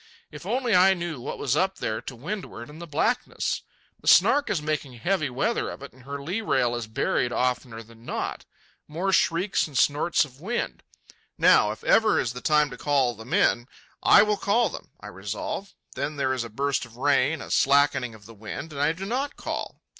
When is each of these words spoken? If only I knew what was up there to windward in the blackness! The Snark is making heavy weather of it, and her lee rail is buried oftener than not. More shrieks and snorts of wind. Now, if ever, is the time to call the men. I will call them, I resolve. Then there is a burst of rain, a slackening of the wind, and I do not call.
If 0.31 0.47
only 0.47 0.75
I 0.75 0.95
knew 0.95 1.21
what 1.21 1.37
was 1.37 1.55
up 1.55 1.77
there 1.77 2.01
to 2.01 2.15
windward 2.15 2.71
in 2.71 2.79
the 2.79 2.87
blackness! 2.87 3.61
The 3.99 4.07
Snark 4.07 4.49
is 4.49 4.59
making 4.59 4.93
heavy 4.93 5.29
weather 5.29 5.69
of 5.69 5.83
it, 5.83 5.93
and 5.93 6.05
her 6.05 6.19
lee 6.19 6.41
rail 6.41 6.73
is 6.75 6.87
buried 6.87 7.31
oftener 7.31 7.83
than 7.83 8.03
not. 8.03 8.43
More 8.87 9.13
shrieks 9.13 9.67
and 9.67 9.77
snorts 9.77 10.25
of 10.25 10.41
wind. 10.41 10.81
Now, 11.37 11.69
if 11.71 11.83
ever, 11.83 12.19
is 12.19 12.33
the 12.33 12.41
time 12.41 12.71
to 12.71 12.77
call 12.79 13.13
the 13.13 13.25
men. 13.25 13.67
I 14.01 14.23
will 14.23 14.37
call 14.37 14.69
them, 14.69 14.89
I 14.99 15.05
resolve. 15.05 15.75
Then 15.93 16.15
there 16.15 16.33
is 16.33 16.43
a 16.43 16.49
burst 16.49 16.83
of 16.83 16.97
rain, 16.97 17.39
a 17.39 17.51
slackening 17.51 18.15
of 18.15 18.25
the 18.25 18.33
wind, 18.33 18.73
and 18.73 18.81
I 18.81 18.93
do 18.93 19.05
not 19.05 19.35
call. 19.35 19.83